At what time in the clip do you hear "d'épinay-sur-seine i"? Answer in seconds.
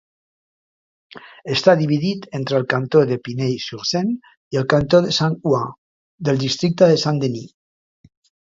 3.11-4.61